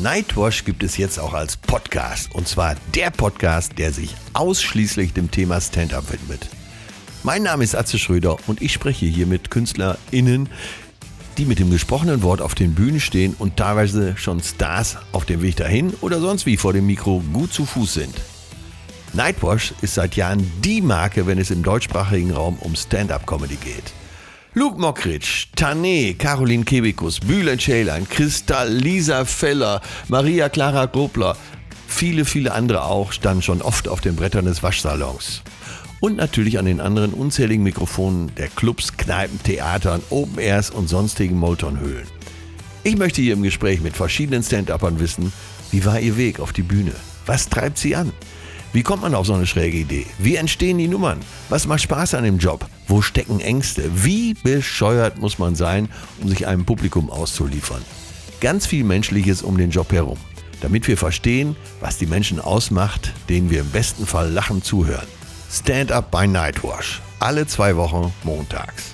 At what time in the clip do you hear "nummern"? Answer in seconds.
50.88-51.20